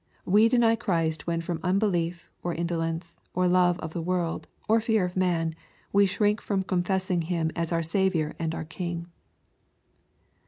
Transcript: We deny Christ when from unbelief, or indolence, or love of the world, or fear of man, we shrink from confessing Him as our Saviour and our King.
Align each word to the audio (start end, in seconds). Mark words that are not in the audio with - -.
We 0.25 0.49
deny 0.49 0.75
Christ 0.75 1.27
when 1.27 1.41
from 1.41 1.59
unbelief, 1.61 2.27
or 2.41 2.55
indolence, 2.55 3.17
or 3.35 3.47
love 3.47 3.77
of 3.81 3.93
the 3.93 4.01
world, 4.01 4.47
or 4.67 4.81
fear 4.81 5.05
of 5.05 5.15
man, 5.15 5.53
we 5.93 6.07
shrink 6.07 6.41
from 6.41 6.63
confessing 6.63 7.21
Him 7.21 7.51
as 7.55 7.71
our 7.71 7.83
Saviour 7.83 8.33
and 8.39 8.55
our 8.55 8.65
King. 8.65 9.11